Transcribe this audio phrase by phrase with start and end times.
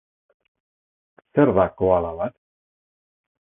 [1.39, 2.37] Zer da koala bat?